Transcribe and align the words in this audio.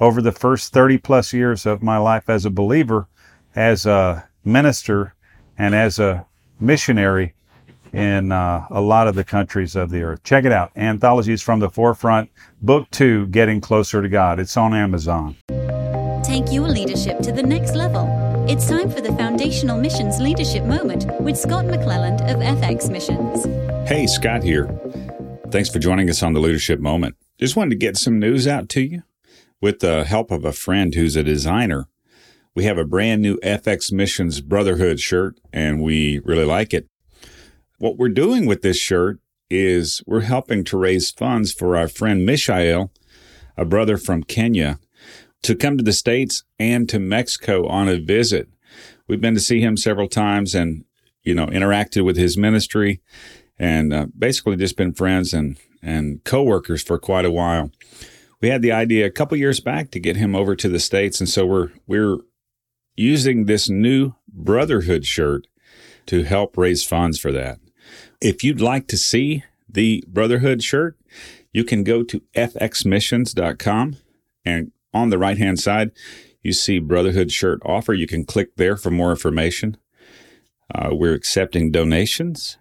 over 0.00 0.20
the 0.20 0.32
first 0.32 0.72
30 0.72 0.98
plus 0.98 1.32
years 1.32 1.66
of 1.66 1.82
my 1.82 1.98
life 1.98 2.28
as 2.28 2.44
a 2.44 2.50
believer, 2.50 3.08
as 3.54 3.86
a 3.86 4.28
minister, 4.44 5.14
and 5.58 5.74
as 5.74 5.98
a 5.98 6.26
missionary 6.60 7.34
in 7.92 8.30
uh, 8.30 8.66
a 8.70 8.80
lot 8.80 9.08
of 9.08 9.14
the 9.14 9.24
countries 9.24 9.74
of 9.74 9.90
the 9.90 10.02
earth. 10.02 10.22
Check 10.22 10.44
it 10.44 10.52
out 10.52 10.70
Anthologies 10.76 11.40
from 11.40 11.60
the 11.60 11.70
Forefront, 11.70 12.30
Book 12.60 12.90
Two 12.90 13.26
Getting 13.28 13.60
Closer 13.60 14.02
to 14.02 14.08
God. 14.08 14.38
It's 14.38 14.56
on 14.56 14.74
Amazon. 14.74 15.36
Take 16.22 16.52
your 16.52 16.68
leadership 16.68 17.20
to 17.20 17.32
the 17.32 17.42
next 17.42 17.74
level. 17.74 18.06
It's 18.48 18.68
time 18.68 18.90
for 18.90 19.00
the 19.00 19.12
Foundational 19.12 19.78
Missions 19.78 20.20
Leadership 20.20 20.64
Moment 20.64 21.06
with 21.20 21.36
Scott 21.36 21.64
McClelland 21.64 22.20
of 22.30 22.38
FX 22.38 22.90
Missions. 22.90 23.44
Hey, 23.88 24.06
Scott 24.06 24.42
here. 24.42 24.68
Thanks 25.50 25.70
for 25.70 25.78
joining 25.78 26.10
us 26.10 26.22
on 26.22 26.32
the 26.32 26.40
Leadership 26.40 26.80
Moment. 26.80 27.16
Just 27.38 27.56
wanted 27.56 27.70
to 27.70 27.76
get 27.76 27.96
some 27.96 28.18
news 28.18 28.46
out 28.46 28.68
to 28.70 28.82
you 28.82 29.02
with 29.60 29.80
the 29.80 30.04
help 30.04 30.30
of 30.30 30.44
a 30.44 30.52
friend 30.52 30.94
who's 30.94 31.16
a 31.16 31.22
designer. 31.22 31.88
We 32.54 32.64
have 32.64 32.78
a 32.78 32.84
brand 32.84 33.22
new 33.22 33.36
FX 33.38 33.92
Missions 33.92 34.40
Brotherhood 34.40 35.00
shirt, 35.00 35.38
and 35.52 35.82
we 35.82 36.20
really 36.24 36.44
like 36.44 36.72
it. 36.72 36.88
What 37.78 37.98
we're 37.98 38.08
doing 38.08 38.46
with 38.46 38.62
this 38.62 38.78
shirt 38.78 39.20
is 39.50 40.02
we're 40.06 40.22
helping 40.22 40.64
to 40.64 40.78
raise 40.78 41.10
funds 41.10 41.52
for 41.52 41.76
our 41.76 41.88
friend 41.88 42.24
Mishael, 42.24 42.90
a 43.56 43.64
brother 43.64 43.96
from 43.96 44.22
Kenya, 44.22 44.78
to 45.42 45.54
come 45.54 45.76
to 45.76 45.84
the 45.84 45.92
States 45.92 46.44
and 46.58 46.88
to 46.88 46.98
Mexico 46.98 47.66
on 47.66 47.88
a 47.88 47.98
visit. 47.98 48.48
We've 49.06 49.20
been 49.20 49.34
to 49.34 49.40
see 49.40 49.60
him 49.60 49.76
several 49.76 50.08
times 50.08 50.54
and, 50.54 50.84
you 51.22 51.34
know, 51.34 51.46
interacted 51.46 52.04
with 52.04 52.16
his 52.16 52.36
ministry 52.36 53.00
and 53.58 53.92
uh, 53.92 54.06
basically 54.18 54.56
just 54.56 54.76
been 54.76 54.92
friends 54.92 55.32
and, 55.32 55.58
and 55.82 56.24
co-workers 56.24 56.82
for 56.82 56.98
quite 56.98 57.24
a 57.24 57.30
while. 57.30 57.70
We 58.40 58.48
had 58.48 58.62
the 58.62 58.72
idea 58.72 59.06
a 59.06 59.10
couple 59.10 59.38
years 59.38 59.60
back 59.60 59.90
to 59.90 60.00
get 60.00 60.16
him 60.16 60.34
over 60.34 60.54
to 60.56 60.68
the 60.68 60.78
States. 60.78 61.20
And 61.20 61.28
so 61.28 61.46
we're, 61.46 61.72
we're 61.86 62.18
using 62.94 63.46
this 63.46 63.68
new 63.68 64.14
brotherhood 64.28 65.06
shirt 65.06 65.46
to 66.06 66.22
help 66.22 66.56
raise 66.56 66.84
funds 66.84 67.18
for 67.18 67.32
that. 67.32 67.58
If 68.20 68.44
you'd 68.44 68.60
like 68.60 68.86
to 68.88 68.96
see 68.96 69.44
the 69.68 70.04
Brotherhood 70.06 70.62
shirt, 70.62 70.96
you 71.52 71.64
can 71.64 71.84
go 71.84 72.02
to 72.02 72.22
fxmissions.com 72.34 73.96
and 74.44 74.72
on 74.94 75.10
the 75.10 75.18
right 75.18 75.36
hand 75.36 75.60
side, 75.60 75.90
you 76.42 76.52
see 76.52 76.78
Brotherhood 76.78 77.30
shirt 77.30 77.60
offer. 77.64 77.92
You 77.92 78.06
can 78.06 78.24
click 78.24 78.56
there 78.56 78.76
for 78.76 78.90
more 78.90 79.10
information. 79.10 79.76
Uh, 80.74 80.90
we're 80.92 81.14
accepting 81.14 81.70
donations, 81.70 82.56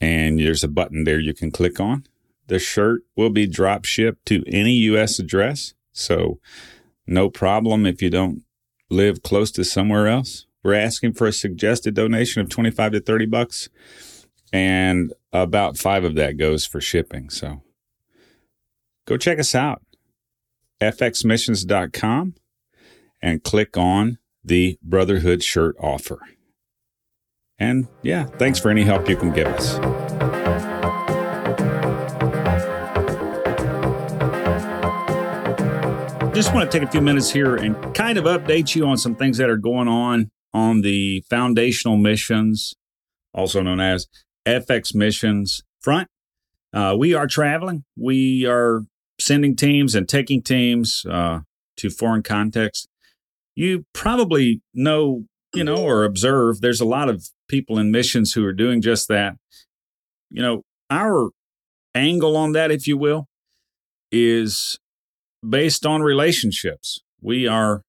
and 0.00 0.38
there's 0.38 0.64
a 0.64 0.68
button 0.68 1.04
there 1.04 1.20
you 1.20 1.34
can 1.34 1.50
click 1.50 1.78
on. 1.78 2.06
The 2.48 2.58
shirt 2.58 3.02
will 3.16 3.30
be 3.30 3.46
drop 3.46 3.84
shipped 3.84 4.26
to 4.26 4.44
any 4.46 4.72
U.S. 4.72 5.18
address, 5.18 5.74
so 5.92 6.38
no 7.06 7.28
problem 7.28 7.86
if 7.86 8.00
you 8.00 8.10
don't 8.10 8.42
live 8.90 9.22
close 9.22 9.50
to 9.52 9.64
somewhere 9.64 10.06
else. 10.06 10.46
We're 10.62 10.74
asking 10.74 11.14
for 11.14 11.26
a 11.26 11.32
suggested 11.32 11.94
donation 11.94 12.42
of 12.42 12.48
25 12.48 12.92
to 12.92 13.00
30 13.00 13.26
bucks 13.26 13.68
and 14.52 15.12
about 15.32 15.76
five 15.76 16.04
of 16.04 16.14
that 16.16 16.36
goes 16.36 16.66
for 16.66 16.80
shipping. 16.80 17.30
So 17.30 17.62
go 19.06 19.16
check 19.16 19.38
us 19.38 19.54
out, 19.54 19.82
fxmissions.com, 20.80 22.34
and 23.22 23.44
click 23.44 23.76
on 23.76 24.18
the 24.44 24.78
Brotherhood 24.82 25.42
shirt 25.42 25.76
offer. 25.80 26.20
And 27.58 27.88
yeah, 28.02 28.24
thanks 28.24 28.58
for 28.58 28.70
any 28.70 28.84
help 28.84 29.08
you 29.08 29.16
can 29.16 29.32
give 29.32 29.48
us. 29.48 30.45
Just 36.36 36.52
want 36.52 36.70
to 36.70 36.78
take 36.78 36.86
a 36.86 36.92
few 36.92 37.00
minutes 37.00 37.30
here 37.30 37.56
and 37.56 37.94
kind 37.94 38.18
of 38.18 38.24
update 38.24 38.74
you 38.74 38.84
on 38.84 38.98
some 38.98 39.16
things 39.16 39.38
that 39.38 39.48
are 39.48 39.56
going 39.56 39.88
on 39.88 40.30
on 40.52 40.82
the 40.82 41.24
foundational 41.30 41.96
missions, 41.96 42.74
also 43.32 43.62
known 43.62 43.80
as 43.80 44.06
FX 44.46 44.94
missions 44.94 45.62
front. 45.80 46.08
Uh, 46.74 46.94
we 46.98 47.14
are 47.14 47.26
traveling. 47.26 47.84
We 47.96 48.44
are 48.44 48.82
sending 49.18 49.56
teams 49.56 49.94
and 49.94 50.06
taking 50.06 50.42
teams 50.42 51.06
uh, 51.10 51.40
to 51.78 51.88
foreign 51.88 52.22
contexts. 52.22 52.86
You 53.54 53.86
probably 53.94 54.60
know, 54.74 55.24
you 55.54 55.64
know, 55.64 55.82
or 55.82 56.04
observe 56.04 56.60
there's 56.60 56.82
a 56.82 56.84
lot 56.84 57.08
of 57.08 57.30
people 57.48 57.78
in 57.78 57.90
missions 57.90 58.34
who 58.34 58.44
are 58.44 58.52
doing 58.52 58.82
just 58.82 59.08
that. 59.08 59.36
You 60.28 60.42
know, 60.42 60.64
our 60.90 61.30
angle 61.94 62.36
on 62.36 62.52
that, 62.52 62.70
if 62.70 62.86
you 62.86 62.98
will, 62.98 63.26
is 64.12 64.78
based 65.48 65.86
on 65.86 66.02
relationships. 66.02 67.00
We 67.20 67.46
are 67.46 67.82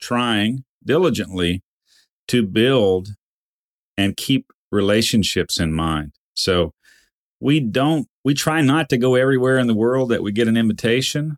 trying 0.00 0.64
diligently 0.84 1.62
to 2.28 2.46
build 2.46 3.08
and 3.96 4.16
keep 4.16 4.52
relationships 4.70 5.58
in 5.58 5.72
mind. 5.72 6.12
So 6.34 6.72
we 7.40 7.60
don't, 7.60 8.06
we 8.24 8.34
try 8.34 8.62
not 8.62 8.88
to 8.90 8.98
go 8.98 9.14
everywhere 9.14 9.58
in 9.58 9.66
the 9.66 9.74
world 9.74 10.10
that 10.10 10.22
we 10.22 10.32
get 10.32 10.48
an 10.48 10.56
invitation. 10.56 11.36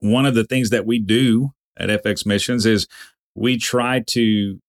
One 0.00 0.26
of 0.26 0.34
the 0.34 0.44
things 0.44 0.70
that 0.70 0.86
we 0.86 0.98
do 0.98 1.50
at 1.76 2.02
FX 2.02 2.24
Missions 2.26 2.66
is 2.66 2.86
we 3.34 3.58
try 3.58 4.02
to 4.08 4.60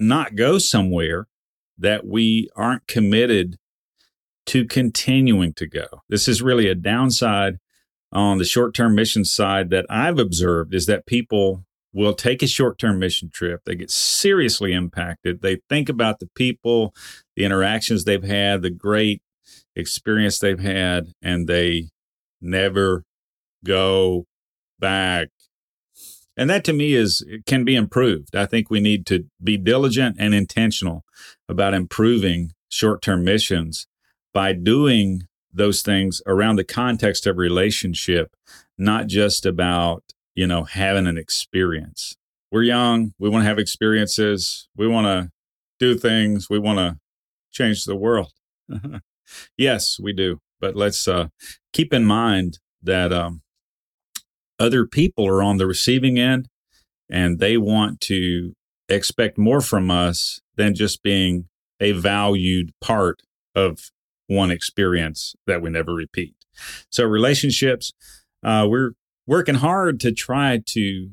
not 0.00 0.34
go 0.34 0.58
somewhere 0.58 1.26
that 1.78 2.06
we 2.06 2.48
aren't 2.56 2.86
committed 2.86 3.56
to 4.46 4.66
continuing 4.66 5.54
to 5.54 5.66
go. 5.66 5.86
This 6.08 6.28
is 6.28 6.42
really 6.42 6.68
a 6.68 6.74
downside 6.74 7.58
on 8.14 8.38
the 8.38 8.44
short 8.44 8.74
term 8.74 8.94
mission 8.94 9.24
side 9.24 9.70
that 9.70 9.86
I've 9.90 10.18
observed 10.18 10.74
is 10.74 10.86
that 10.86 11.06
people 11.06 11.64
will 11.92 12.14
take 12.14 12.42
a 12.42 12.46
short 12.46 12.78
term 12.78 12.98
mission 12.98 13.30
trip. 13.30 13.62
They 13.64 13.74
get 13.74 13.90
seriously 13.90 14.72
impacted. 14.72 15.42
They 15.42 15.60
think 15.68 15.88
about 15.88 16.20
the 16.20 16.28
people, 16.34 16.94
the 17.36 17.44
interactions 17.44 18.04
they've 18.04 18.22
had, 18.22 18.62
the 18.62 18.70
great 18.70 19.22
experience 19.76 20.38
they've 20.38 20.60
had, 20.60 21.12
and 21.20 21.46
they 21.46 21.88
never 22.40 23.04
go 23.64 24.26
back. 24.78 25.28
And 26.36 26.50
that 26.50 26.64
to 26.64 26.72
me 26.72 26.94
is 26.94 27.24
can 27.46 27.64
be 27.64 27.76
improved. 27.76 28.34
I 28.34 28.46
think 28.46 28.70
we 28.70 28.80
need 28.80 29.06
to 29.06 29.26
be 29.42 29.56
diligent 29.56 30.16
and 30.18 30.34
intentional 30.34 31.04
about 31.48 31.74
improving 31.74 32.52
short 32.68 33.02
term 33.02 33.24
missions 33.24 33.86
by 34.32 34.52
doing 34.52 35.22
those 35.54 35.82
things 35.82 36.20
around 36.26 36.56
the 36.56 36.64
context 36.64 37.26
of 37.26 37.38
relationship, 37.38 38.34
not 38.76 39.06
just 39.06 39.46
about 39.46 40.04
you 40.34 40.46
know, 40.46 40.64
having 40.64 41.06
an 41.06 41.16
experience. 41.16 42.16
We're 42.50 42.62
young. 42.62 43.14
We 43.18 43.28
want 43.28 43.42
to 43.42 43.48
have 43.48 43.58
experiences. 43.58 44.68
We 44.76 44.86
want 44.86 45.06
to 45.06 45.30
do 45.78 45.96
things. 45.96 46.48
We 46.50 46.58
want 46.58 46.78
to 46.78 46.98
change 47.52 47.84
the 47.84 47.96
world. 47.96 48.32
yes, 49.58 49.98
we 50.00 50.12
do. 50.12 50.40
But 50.60 50.76
let's 50.76 51.06
uh, 51.06 51.28
keep 51.72 51.92
in 51.92 52.04
mind 52.04 52.58
that 52.82 53.12
um, 53.12 53.42
other 54.58 54.86
people 54.86 55.26
are 55.26 55.42
on 55.42 55.58
the 55.58 55.66
receiving 55.66 56.18
end 56.18 56.48
and 57.10 57.38
they 57.38 57.56
want 57.56 58.00
to 58.02 58.54
expect 58.88 59.38
more 59.38 59.60
from 59.60 59.90
us 59.90 60.40
than 60.56 60.74
just 60.74 61.02
being 61.02 61.48
a 61.80 61.92
valued 61.92 62.72
part 62.80 63.22
of 63.54 63.90
one 64.34 64.50
experience 64.50 65.34
that 65.46 65.62
we 65.62 65.70
never 65.70 65.94
repeat. 65.94 66.34
So, 66.90 67.04
relationships, 67.04 67.92
uh, 68.42 68.66
we're 68.68 68.92
working 69.26 69.56
hard 69.56 70.00
to 70.00 70.12
try 70.12 70.60
to 70.66 71.10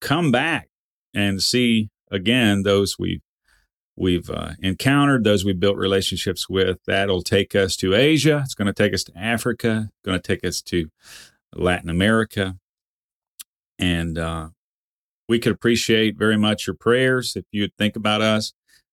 come 0.00 0.30
back 0.30 0.68
and 1.14 1.42
see 1.42 1.90
again 2.10 2.62
those 2.62 2.98
we've 2.98 3.22
we've 3.96 4.28
uh, 4.28 4.50
encountered, 4.60 5.24
those 5.24 5.44
we 5.44 5.54
built 5.54 5.76
relationships 5.76 6.48
with. 6.48 6.78
That'll 6.86 7.22
take 7.22 7.54
us 7.54 7.76
to 7.76 7.94
Asia. 7.94 8.42
It's 8.44 8.54
going 8.54 8.66
to 8.66 8.74
take 8.74 8.92
us 8.92 9.02
to 9.04 9.18
Africa. 9.18 9.88
Going 10.04 10.20
to 10.20 10.26
take 10.26 10.44
us 10.44 10.60
to 10.62 10.90
Latin 11.54 11.88
America, 11.88 12.56
and 13.78 14.18
uh, 14.18 14.48
we 15.28 15.38
could 15.38 15.52
appreciate 15.52 16.18
very 16.18 16.36
much 16.36 16.66
your 16.66 16.76
prayers 16.76 17.34
if 17.36 17.44
you'd 17.50 17.74
think 17.76 17.96
about 17.96 18.20
us. 18.20 18.52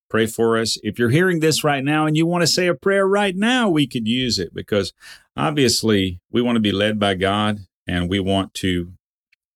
Pray 0.09 0.25
for 0.25 0.57
us. 0.57 0.77
If 0.83 0.99
you're 0.99 1.09
hearing 1.09 1.39
this 1.39 1.63
right 1.63 1.83
now 1.83 2.05
and 2.05 2.15
you 2.15 2.25
want 2.25 2.43
to 2.43 2.47
say 2.47 2.67
a 2.67 2.75
prayer 2.75 3.07
right 3.07 3.35
now, 3.35 3.69
we 3.69 3.87
could 3.87 4.07
use 4.07 4.37
it 4.37 4.53
because 4.53 4.93
obviously 5.35 6.19
we 6.31 6.41
want 6.41 6.55
to 6.55 6.61
be 6.61 6.71
led 6.71 6.99
by 6.99 7.15
God 7.15 7.59
and 7.87 8.09
we 8.09 8.19
want 8.19 8.53
to 8.55 8.93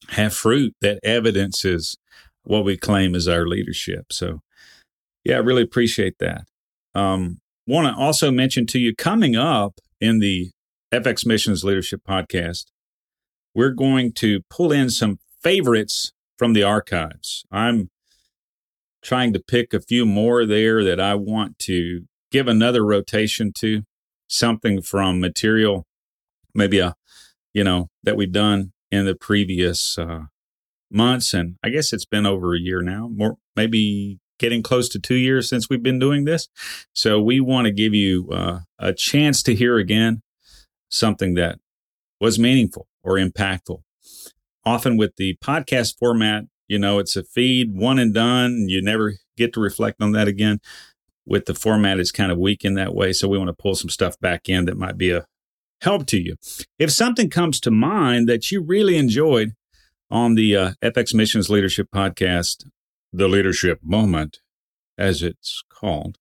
have 0.10 0.34
fruit 0.34 0.76
that 0.82 1.00
evidences 1.04 1.98
what 2.44 2.66
we 2.66 2.78
claim 2.78 3.14
as 3.14 3.28
our 3.28 3.46
leadership. 3.46 4.12
So, 4.12 4.42
yeah, 5.24 5.36
I 5.36 5.40
really 5.40 5.62
appreciate 5.62 6.18
that. 6.20 6.46
Um, 6.96 7.40
Want 7.68 7.94
to 7.94 8.02
also 8.02 8.32
mention 8.32 8.66
to 8.68 8.80
you 8.80 8.96
coming 8.96 9.36
up 9.36 9.82
in 10.00 10.20
the 10.20 10.52
FX 10.94 11.26
Missions 11.26 11.66
Leadership 11.66 12.00
Podcast, 12.08 12.68
we're 13.54 13.72
going 13.72 14.14
to 14.14 14.40
pull 14.50 14.72
in 14.72 14.90
some 14.90 15.20
favorites 15.42 16.14
from 16.38 16.54
the 16.54 16.64
archives. 16.64 17.44
I'm 17.52 17.90
trying 19.08 19.32
to 19.32 19.40
pick 19.40 19.74
a 19.74 19.80
few 19.80 20.06
more 20.06 20.46
there 20.46 20.84
that 20.84 21.00
I 21.00 21.16
want 21.16 21.58
to 21.60 22.02
give 22.30 22.50
another 22.50 22.86
rotation 22.86 23.54
to, 23.60 23.84
something 24.28 24.82
from 24.82 25.22
material, 25.22 25.88
maybe 26.54 26.80
a, 26.80 26.94
you 27.54 27.64
know, 27.64 27.88
that 28.04 28.18
we've 28.18 28.34
done 28.34 28.74
in 28.92 29.06
the 29.06 29.16
previous 29.16 29.98
uh, 29.98 30.24
months. 30.92 31.34
And 31.34 31.56
I 31.64 31.70
guess 31.70 31.94
it's 31.94 32.06
been 32.06 32.26
over 32.26 32.54
a 32.54 32.60
year 32.60 32.82
now, 32.82 33.10
more, 33.10 33.38
maybe 33.56 34.20
getting 34.40 34.62
close 34.62 34.90
to 34.90 35.00
two 35.00 35.16
years 35.16 35.50
since 35.50 35.70
we've 35.70 35.82
been 35.82 36.00
doing 36.00 36.26
this. 36.26 36.50
So 36.94 37.22
we 37.22 37.40
want 37.40 37.66
to 37.66 37.72
give 37.72 37.94
you 37.94 38.30
uh, 38.34 38.60
a 38.78 38.92
chance 38.92 39.42
to 39.44 39.56
hear 39.56 39.78
again 39.78 40.22
something 40.90 41.34
that 41.36 41.60
was 42.20 42.38
meaningful 42.38 42.88
or 43.04 43.14
impactful. 43.14 43.84
Often 44.66 44.98
with 44.98 45.16
the 45.16 45.38
podcast 45.42 45.98
format, 45.98 46.44
you 46.68 46.80
know, 46.80 47.00
it's 47.00 47.16
a 47.16 47.24
feed, 47.24 47.74
one 47.74 48.00
and 48.00 48.14
done. 48.14 48.68
You 48.68 48.82
never 48.82 49.16
get 49.38 49.54
to 49.54 49.60
reflect 49.60 50.02
on 50.02 50.12
that 50.12 50.28
again. 50.28 50.60
With 51.26 51.46
the 51.46 51.54
format, 51.54 52.00
it's 52.00 52.12
kind 52.12 52.32
of 52.32 52.38
weak 52.38 52.64
in 52.64 52.76
that 52.76 52.96
way. 52.96 53.12
So 53.12 53.28
we 53.28 53.38
want 53.38 53.50
to 53.50 53.62
pull 53.62 53.76
some 53.76 53.90
stuff 53.90 54.18
back 54.20 54.48
in 54.48 54.66
that 54.66 54.78
might 54.78 54.98
be 54.98 55.12
a 55.12 55.26
help 55.82 56.06
to 56.08 56.18
you. 56.18 56.36
If 56.80 56.92
something 56.92 57.30
comes 57.30 57.60
to 57.62 57.72
mind 57.72 58.30
that 58.30 58.50
you 58.50 58.62
really 58.62 58.98
enjoyed 58.98 59.54
on 60.10 60.36
the 60.36 60.56
uh, 60.56 60.72
FX 60.82 61.14
Missions 61.14 61.50
Leadership 61.50 61.90
Podcast, 61.94 62.66
the 63.12 63.28
leadership 63.28 63.80
moment, 63.84 64.40
as 64.98 65.22
it's 65.22 65.64
called. 65.70 66.18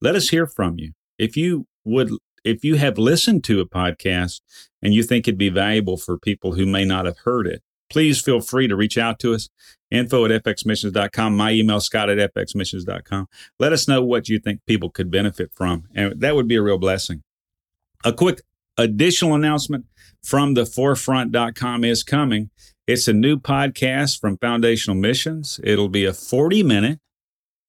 Let 0.00 0.14
us 0.14 0.28
hear 0.28 0.46
from 0.46 0.78
you. 0.78 0.92
If 1.18 1.36
you 1.36 1.66
would, 1.84 2.10
if 2.44 2.64
you 2.64 2.76
have 2.76 2.98
listened 2.98 3.44
to 3.44 3.60
a 3.60 3.68
podcast 3.68 4.40
and 4.80 4.94
you 4.94 5.02
think 5.02 5.26
it'd 5.26 5.38
be 5.38 5.48
valuable 5.48 5.96
for 5.96 6.18
people 6.18 6.52
who 6.54 6.66
may 6.66 6.84
not 6.84 7.06
have 7.06 7.18
heard 7.18 7.46
it, 7.46 7.62
please 7.90 8.20
feel 8.20 8.40
free 8.40 8.68
to 8.68 8.76
reach 8.76 8.98
out 8.98 9.18
to 9.20 9.34
us. 9.34 9.48
Info 9.90 10.26
at 10.26 10.44
fxmissions.com. 10.44 11.36
My 11.36 11.52
email, 11.52 11.80
scott 11.80 12.10
at 12.10 12.34
fxmissions.com. 12.34 13.26
Let 13.58 13.72
us 13.72 13.88
know 13.88 14.04
what 14.04 14.28
you 14.28 14.38
think 14.38 14.60
people 14.66 14.90
could 14.90 15.10
benefit 15.10 15.50
from. 15.54 15.84
And 15.94 16.20
that 16.20 16.34
would 16.34 16.46
be 16.46 16.56
a 16.56 16.62
real 16.62 16.78
blessing. 16.78 17.22
A 18.04 18.12
quick 18.12 18.42
additional 18.76 19.34
announcement 19.34 19.86
from 20.22 20.54
the 20.54 20.64
forefront.com 20.64 21.84
is 21.84 22.02
coming. 22.02 22.50
It's 22.86 23.08
a 23.08 23.12
new 23.12 23.38
podcast 23.38 24.20
from 24.20 24.38
Foundational 24.38 24.96
Missions. 24.96 25.58
It'll 25.64 25.88
be 25.88 26.04
a 26.04 26.12
40 26.12 26.62
minute, 26.62 27.00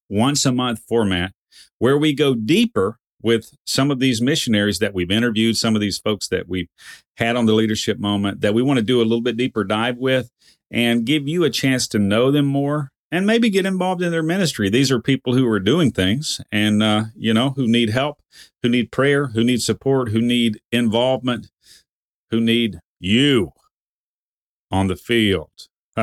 once 0.10 0.45
a 0.45 0.51
month 0.51 0.81
format 0.88 1.33
where 1.77 1.98
we 1.98 2.13
go 2.13 2.36
deeper 2.36 3.00
with 3.21 3.56
some 3.66 3.92
of 3.92 4.00
these 4.00 4.21
missionaries 4.21 4.80
that 4.80 4.94
we've 4.94 5.12
interviewed, 5.12 5.57
some 5.57 5.75
of 5.75 5.81
these 5.81 5.98
folks 5.98 6.27
that 6.30 6.48
we've 6.48 6.69
had 7.18 7.36
on 7.36 7.45
the 7.45 7.54
leadership 7.54 8.00
moment 8.00 8.42
that 8.42 8.54
we 8.54 8.62
want 8.62 8.77
to 8.77 8.86
do 8.86 9.01
a 9.01 9.04
little 9.04 9.21
bit 9.21 9.38
deeper 9.38 9.63
dive 9.63 9.98
with 9.98 10.31
and 10.71 11.06
give 11.06 11.27
you 11.27 11.44
a 11.44 11.50
chance 11.50 11.88
to 11.88 12.00
know 12.00 12.31
them 12.31 12.45
more 12.45 12.92
and 13.12 13.25
maybe 13.25 13.50
get 13.50 13.66
involved 13.66 14.01
in 14.01 14.12
their 14.12 14.24
ministry. 14.24 14.69
These 14.69 14.92
are 14.92 15.01
people 15.01 15.33
who 15.33 15.48
are 15.48 15.60
doing 15.60 15.92
things 15.92 16.39
and, 16.51 16.83
uh, 16.83 17.06
you 17.16 17.33
know, 17.33 17.51
who 17.51 17.68
need 17.68 17.89
help, 17.89 18.21
who 18.62 18.69
need 18.69 18.92
prayer, 18.92 19.27
who 19.27 19.44
need 19.44 19.62
support, 19.62 20.10
who 20.10 20.21
need 20.21 20.62
involvement, 20.71 21.50
who 22.30 22.39
need 22.39 22.80
you 23.00 23.51
on 24.71 24.88
the 24.88 24.95
field. 24.95 25.50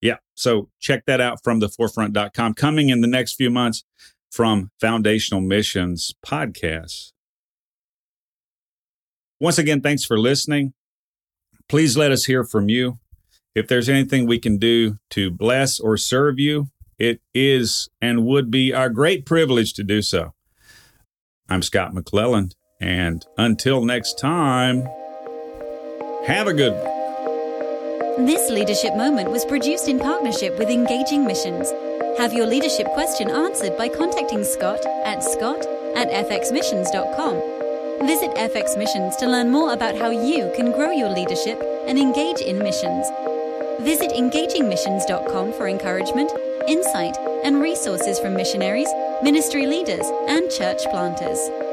yeah. 0.00 0.16
So 0.34 0.70
check 0.80 1.04
that 1.06 1.20
out 1.20 1.44
from 1.44 1.60
the 1.60 1.68
forefront.com. 1.68 2.54
Coming 2.54 2.88
in 2.88 3.02
the 3.02 3.06
next 3.06 3.34
few 3.34 3.50
months 3.50 3.84
from 4.30 4.70
Foundational 4.80 5.40
Missions 5.40 6.14
Podcasts. 6.24 7.12
Once 9.40 9.58
again, 9.58 9.80
thanks 9.80 10.04
for 10.04 10.18
listening. 10.18 10.72
Please 11.68 11.96
let 11.96 12.12
us 12.12 12.26
hear 12.26 12.44
from 12.44 12.68
you. 12.68 12.98
If 13.54 13.66
there's 13.66 13.88
anything 13.88 14.26
we 14.26 14.38
can 14.38 14.58
do 14.58 14.98
to 15.10 15.30
bless 15.30 15.80
or 15.80 15.96
serve 15.96 16.38
you, 16.38 16.68
it 16.98 17.20
is 17.34 17.88
and 18.00 18.24
would 18.26 18.50
be 18.50 18.72
our 18.72 18.90
great 18.90 19.24
privilege 19.24 19.72
to 19.74 19.82
do 19.82 20.02
so. 20.02 20.34
I'm 21.48 21.62
Scott 21.62 21.92
McClelland, 21.92 22.54
and 22.80 23.24
until 23.36 23.84
next 23.84 24.18
time, 24.18 24.86
have 26.26 26.46
a 26.46 26.52
good 26.52 26.72
one. 26.72 28.26
This 28.26 28.50
leadership 28.50 28.94
moment 28.94 29.30
was 29.30 29.44
produced 29.44 29.88
in 29.88 29.98
partnership 29.98 30.58
with 30.58 30.68
Engaging 30.68 31.24
Missions. 31.24 31.72
Have 32.18 32.32
your 32.32 32.46
leadership 32.46 32.86
question 32.88 33.30
answered 33.30 33.76
by 33.76 33.88
contacting 33.88 34.44
Scott 34.44 34.84
at 35.04 35.22
scott 35.22 35.64
at 35.96 36.10
fxmissions.com. 36.10 38.06
Visit 38.06 38.30
FX 38.36 38.76
Missions 38.76 39.16
to 39.16 39.26
learn 39.26 39.50
more 39.50 39.72
about 39.72 39.96
how 39.96 40.10
you 40.10 40.52
can 40.56 40.72
grow 40.72 40.90
your 40.90 41.08
leadership 41.10 41.62
and 41.86 41.98
engage 41.98 42.40
in 42.40 42.58
missions. 42.58 43.06
Visit 43.80 44.12
engagingmissions.com 44.12 45.52
for 45.54 45.68
encouragement, 45.68 46.32
insight, 46.68 47.16
and 47.44 47.60
resources 47.60 48.18
from 48.18 48.34
missionaries, 48.34 48.88
ministry 49.22 49.66
leaders, 49.66 50.04
and 50.28 50.50
church 50.50 50.82
planters. 50.90 51.69